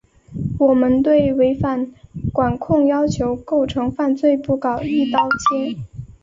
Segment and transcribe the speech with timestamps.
[0.57, 1.91] 我们对违反
[2.33, 5.77] 管控要求构成犯罪不搞‘一刀切’